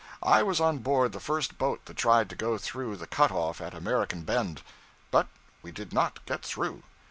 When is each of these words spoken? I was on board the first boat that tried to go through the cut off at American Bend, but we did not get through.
I 0.23 0.41
was 0.41 0.59
on 0.59 0.79
board 0.79 1.11
the 1.11 1.19
first 1.19 1.59
boat 1.59 1.85
that 1.85 1.95
tried 1.95 2.27
to 2.31 2.35
go 2.35 2.57
through 2.57 2.95
the 2.95 3.05
cut 3.05 3.29
off 3.31 3.61
at 3.61 3.75
American 3.75 4.23
Bend, 4.23 4.63
but 5.11 5.27
we 5.61 5.71
did 5.71 5.93
not 5.93 6.25
get 6.25 6.41
through. 6.41 6.81